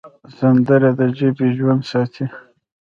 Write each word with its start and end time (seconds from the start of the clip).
سندره 0.37 0.89
د 0.97 1.01
ژبې 1.17 1.47
ژوند 1.57 1.81
ساتي 1.91 2.25